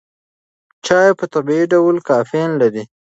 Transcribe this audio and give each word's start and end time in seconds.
چای 0.85 1.11
په 1.19 1.25
طبیعي 1.33 1.63
ډول 1.73 1.95
کافین 2.09 2.49
لري. 2.61 2.83